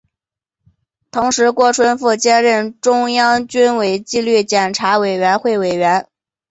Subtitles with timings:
[1.11, 6.07] 同时郭春富兼任中央军委纪律检查委员会委员。